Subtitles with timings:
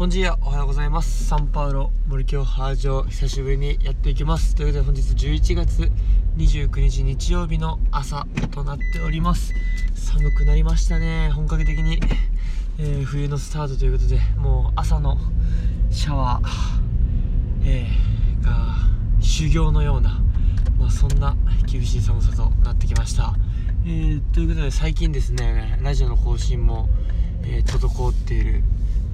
[0.00, 1.26] ボンジーアおはようございます。
[1.26, 4.54] サンパウロ森京ハージョ久しぶりにやっていきます。
[4.54, 5.92] ということで本日11月
[6.38, 9.52] 29日日曜日の朝となっております。
[9.94, 11.30] 寒くなりましたね。
[11.34, 12.00] 本格的に、
[12.78, 15.18] えー、冬のスタートということでもう朝の
[15.90, 16.48] シャワー、
[17.66, 18.76] えー、が
[19.20, 20.18] 修行のような、
[20.78, 21.36] まあ、そんな
[21.70, 23.34] 厳しい寒さとなってきました、
[23.84, 26.88] えー、ということで最近ですねラジオの更新も、
[27.42, 28.62] え滞っている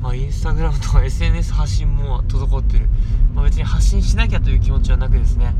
[0.00, 2.86] まあ、インスタグラムとか SNS 発信も滞ってる、
[3.34, 5.54] まあ、別に発信しなきゃという気持ちはなくですね、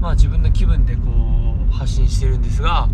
[0.00, 1.02] まあ、自分の気分でこ
[1.70, 2.88] う発信してるんですが、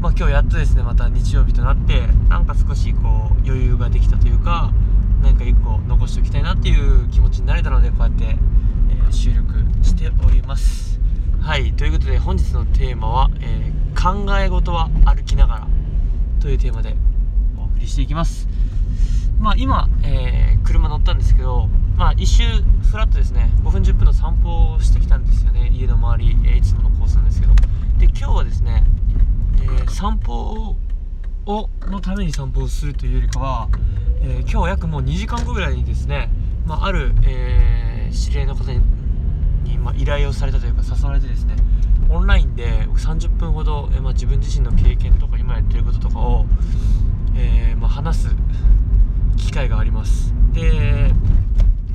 [0.00, 3.02] まあ、今日やっとですねまた日曜日となってなんか少しこう
[3.44, 4.72] 余裕ができたというか
[5.22, 11.00] 何か1個残しておきたいなっていう気持ちになれたのでこうやって、えー、収録しております。
[11.40, 15.68] はいということで本日のテーマは、えー、考え事は歩きながら
[16.40, 16.96] というテーマで
[17.56, 18.55] お送りしていきます。
[19.38, 22.44] まあ、今、えー、車乗ったんですけど、まあ、一周
[22.90, 23.50] フラットですね。
[23.62, 25.70] 5分10分の散歩をしてきたんですよね。
[25.72, 27.54] 家の周り、えー、いつものコースなんですけど。
[27.98, 28.84] で今日はですね、
[29.62, 30.76] えー、散歩
[31.46, 33.68] をのために散歩をするというよりかは、
[34.20, 36.28] え今日は約もう2時間後ぐらいにですね、
[36.66, 38.80] まあ、ある、え知り合いの方に
[39.64, 41.56] に、ま、依頼をされたというか誘われてですね
[42.08, 46.46] オンラインで30分ほど、えまあ、自分自身の経験とか今やってることとかを、
[47.36, 48.36] えまあ、話す
[49.36, 50.34] 機会があります。
[50.52, 51.12] で、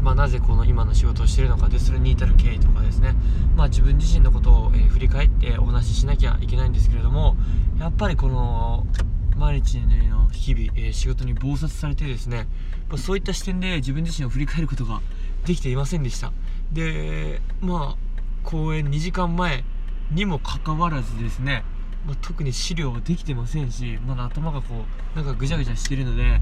[0.02, 3.16] まあ、なぜこの今の仕事をしているのかでそれに至る経緯とかですね、
[3.56, 7.36] まあ、自分自身のことを、えー、振り返ってお話ししなきゃいけないんですけれども
[7.80, 8.86] やっぱりこの
[9.38, 12.48] 毎日の日々、えー、仕事に忙殺されてですね
[12.98, 15.02] そういった視点で自分自身を振り返ることが
[15.46, 16.32] できていませんでした。
[16.72, 19.64] でまあ公演2時間前
[20.12, 21.64] にもかかわらずですね
[22.06, 26.42] まあ、特に資料はできてませんしまだ頭がこうなんかぐちゃぐちゃしてるので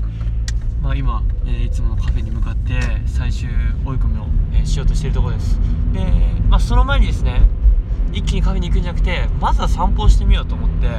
[0.82, 3.50] まあ、今、えー、いつものカフェに向かって最終
[3.86, 5.60] 追い込みを、えー、しようとしているところです。
[5.94, 6.00] で、
[6.50, 7.42] まあ、その前にですね
[8.12, 10.92] 一気にカフェに行くんじゃなくてまずは散歩をしてみようと思って、え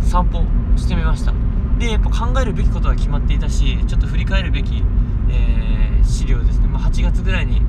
[0.00, 0.42] ー、散歩
[0.76, 1.32] してみました。
[1.78, 4.82] でやっぱ考えるべきことは決まっていたしちょっと振り返るべき、
[5.30, 7.60] え資料ですね、まあ、8月ぐらいに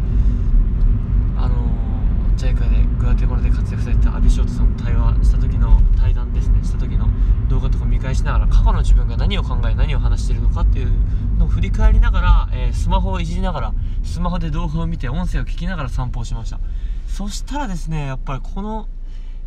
[2.38, 6.64] JICA でグアテマラで活躍された阿部翔太さんと対話した時の対談ですね。
[6.64, 7.08] した時の
[7.50, 10.92] 動画とか見返しながら過去の自分が何を考え何を話しているのかっていう
[11.40, 16.60] のを振り返りながら、えー、スマホをいじりながらスマホで動画を見て音声を聞きながら散歩をしました。
[17.08, 18.88] そしたらですねやっぱりこの、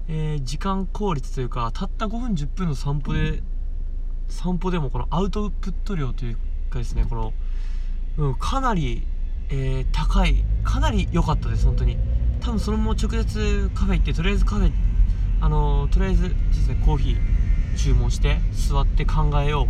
[0.09, 3.45] えー、時間効率というかたった5分10分の散歩で
[4.29, 6.37] 散歩でもこのアウトプット量という
[6.71, 7.33] かですねこの、
[8.19, 9.07] うん、かなり、
[9.49, 11.97] えー、高いかなり良かったです本当に。
[12.41, 14.73] 多分そのまま直接カフェ行ってとりあえずカフェ
[15.41, 19.69] あのとりあえずですねコーヒー注文して座って考えよ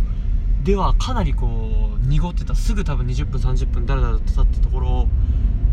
[0.63, 0.65] う。
[0.65, 2.55] ではかなりこう濁ってた。
[2.55, 5.07] すぐ多分20分30分だらだらと経ったところを、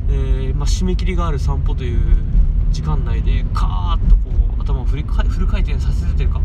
[0.09, 2.01] えー、まあ、締め切りがある散歩という
[2.71, 6.41] 時間内でカーッとこう頭をフルフル回転させるというか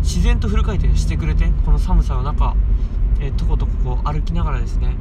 [0.00, 2.54] 自然とフル回転してくれてこの寒さの中、
[3.20, 4.96] えー、とことここ歩きながらですね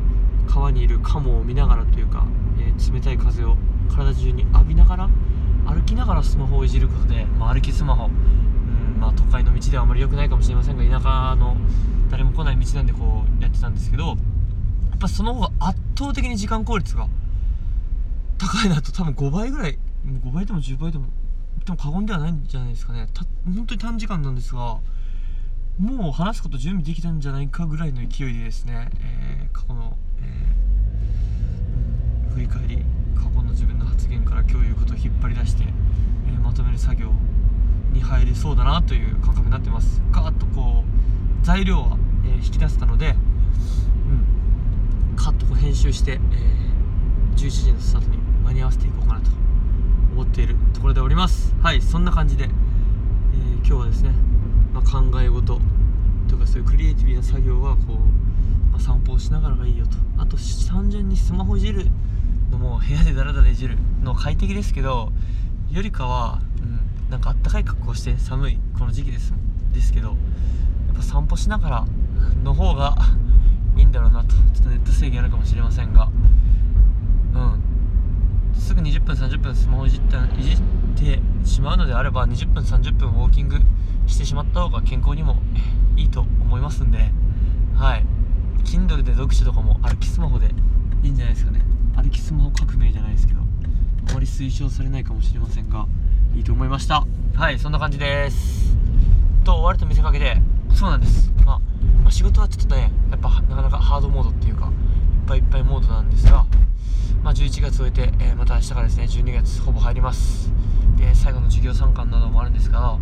[0.47, 2.25] 川にいるカモを見ながらというか、
[2.59, 3.57] えー、冷たい風を
[3.93, 5.09] 体中に浴びながら
[5.65, 8.05] 歩きながらスマホをいじることで、まあ、歩きスマホ。
[8.05, 8.35] うん
[8.99, 11.57] まあ、都会の道ではあまり良くないかもしれませんが田舎の
[12.09, 14.17] 誰も来ない道なんでこうやってたんですけどやっ
[14.99, 17.07] ぱその方が圧倒的に時間効率が
[18.37, 21.07] 高いなと多分5倍ぐらい5倍でも10倍でも
[21.65, 23.07] でも過言ではないんじゃないですかね。
[23.13, 24.79] た本当に短時間なんですが
[25.79, 35.63] もう話すこと準備できたんじゃないかぐらいの勢いでですね、えー、過去の、えー、振り返り過去の自分の発言から今日言うことを引っ張り出して、
[36.27, 37.11] えー、まとめる作業
[37.91, 40.01] に入りそうだなという感覚になってます。
[40.11, 43.15] ガーッとこう材料は、えー、引き出せたので、
[45.11, 49.31] うん、カットこう編集して、えー、11時のスタートに間に合わせていこうかなと
[50.13, 51.55] 思っているところでおります。
[51.61, 52.49] はいそんな感じで、えー、
[53.57, 54.11] 今日はですね、
[54.73, 55.59] まあ、考え事
[56.27, 59.97] とかそういうクリエイティブな作業はこう、まあ、散歩をしながらがいいよと。
[60.17, 60.37] あと
[60.67, 61.87] 単純にスマホいじる
[62.75, 65.11] のも部屋でダラダラいじるの快適ですけど
[65.71, 66.41] よりかは
[67.09, 69.33] なんかあったかい格好して寒いこの時期です
[69.73, 70.13] ですけどや
[70.93, 71.85] っぱ散歩しながら
[72.43, 72.95] の方が
[73.77, 74.35] いいんだろうなと。
[74.53, 76.09] ちょっとネット制限あるかもしれませんが
[77.33, 77.61] うん。
[78.57, 80.57] すぐ20分30分スマホいじったいじっ
[80.95, 83.57] てしまうのであれば20分30分ウォーキング
[84.07, 85.37] してしまった方が健康にも
[85.97, 87.11] いいと思いますんで
[87.75, 88.05] はい。
[88.63, 90.49] Kindle で読書とかも歩きスマホで
[91.03, 91.61] いいんじゃないですかね。
[91.95, 95.87] 歩きスマホ革命じゃないですけどあまり推奨されないかもしれませんが
[96.35, 97.05] いいと思いました。
[97.35, 98.75] はいそんな感じです。
[99.43, 100.41] と終わると見せかけて
[100.73, 101.59] そうなんです、まあ、
[102.03, 104.71] まあ、仕事はちょっとねやっぱなかなかハードモードっていうかいっ
[105.27, 105.45] ぱいいっ
[107.75, 110.51] 月を終えて、えー、また明日からですね12月ほぼ入ります。
[110.97, 112.97] で最後の授業参観などもあるんですが、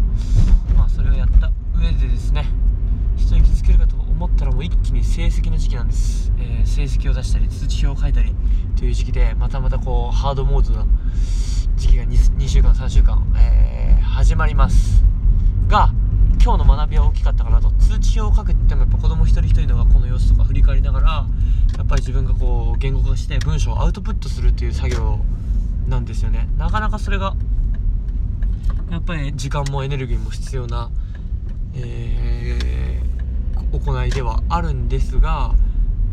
[0.76, 2.46] まあ、それをやった上でですね
[3.16, 8.34] 人に気づけるかと思ったらもう一気に成績の時期なんです、えー、成績を出したり通知表を書いたり
[8.84, 10.86] という時期でまたまたこうハードモードな
[11.78, 15.02] 時期が 2, 2週間3週間、えー、始まります。
[15.70, 15.90] が
[16.44, 17.72] 今日の学びは大きかったかなと。
[17.80, 21.26] 通知表を書くって言ってもやっぱ子供一人一人の学校の様子とか振り返りながら
[21.78, 25.20] やっぱり自分がこう言語化して文章をアウトプットするっていう作業
[25.88, 26.50] なんですよね。
[26.58, 27.38] なかなかそれが
[28.92, 30.92] やっぱり時間もエネルギーも必要な、
[31.76, 35.56] えー、行いではあるんですが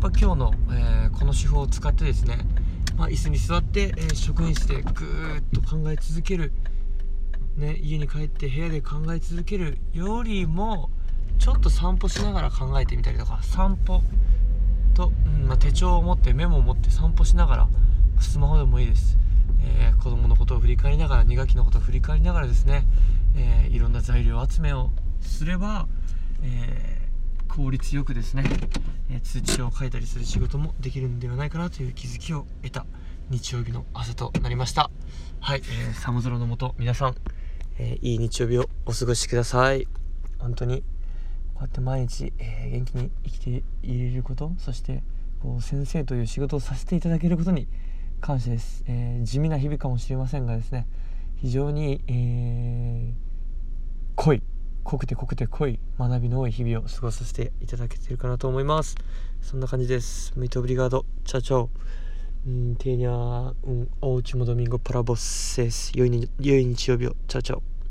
[0.01, 2.45] やっぱ今日の、えー、この手法を使ってですね、
[3.01, 6.51] まあ、椅子に座って、えー、職員室でぐーっと考え続ける。
[7.57, 10.89] ね、家に帰って部屋で考え続けるよりも
[11.37, 14.01] ちょっと散歩しながら考えてみたりとか散歩
[14.93, 17.69] と、うんまあ、手帳を持ってメモを持って散歩しながら
[18.21, 19.17] スマホでもいいです、
[19.65, 22.85] えー、子供のことを振り返りながら2学期のことを振り返りながらですね、
[23.35, 25.87] えー、いろんな材料集めをすれば、
[26.41, 27.00] えー、
[27.55, 28.43] 効率よくですね、
[29.09, 32.85] え通知表を書いたりする仕事もできるんではないかなという気づきを得た
[33.29, 34.89] 日曜日の朝となりました。
[35.41, 37.15] はい、えー、寒空のもと皆さん
[37.77, 39.87] えー、いい日曜日をお過ごしください。
[40.39, 40.81] 本当に
[41.55, 45.03] こうやって毎日、えー、元気に生きていれることそして
[45.41, 47.67] こう先生という仕事をさせていただけることに
[48.19, 50.87] 感謝です、えー、地味な日々かもしれませんがですね
[51.35, 53.13] 非常に、え
[54.15, 54.43] 濃い
[54.83, 58.95] 濃くて濃くて濃い学びの多い日々を過ごさせていただけているかなと思います。
[59.41, 60.33] そんな感じです。
[60.35, 61.05] ミートブリガード。
[61.25, 61.69] チャチん
[62.47, 65.57] ウテーニャー、うん、おうちもドミンゴパラボス。
[65.57, 66.09] です良い
[66.65, 67.15] 日曜日を。
[67.27, 67.53] チャチ